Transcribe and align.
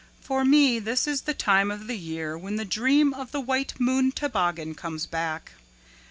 "For 0.19 0.43
me 0.43 0.79
this 0.79 1.05
is 1.05 1.21
the 1.21 1.35
time 1.35 1.69
of 1.69 1.85
the 1.85 1.95
year 1.95 2.35
when 2.35 2.55
the 2.55 2.65
dream 2.65 3.13
of 3.13 3.31
the 3.31 3.39
white 3.39 3.79
moon 3.79 4.11
toboggan 4.11 4.73
comes 4.73 5.05
back. 5.05 5.51